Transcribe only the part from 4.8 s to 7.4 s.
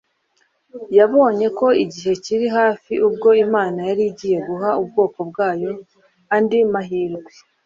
ubwoko bwayo andi mahirwe;